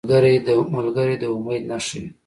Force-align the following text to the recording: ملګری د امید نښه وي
ملګری 0.75 1.15
د 1.21 1.23
امید 1.35 1.63
نښه 1.69 1.97
وي 2.01 2.09